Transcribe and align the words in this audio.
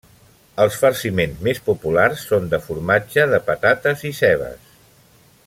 Els 0.63 0.77
farciments 0.83 1.43
més 1.47 1.61
populars 1.67 2.25
són 2.31 2.49
de 2.55 2.61
formatge, 2.65 3.27
de 3.35 3.41
patates 3.51 4.07
i 4.11 4.13
cebes. 4.23 4.75